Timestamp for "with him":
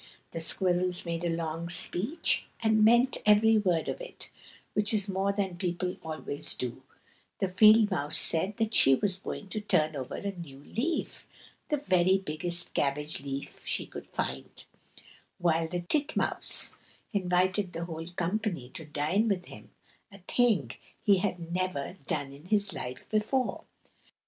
19.27-19.69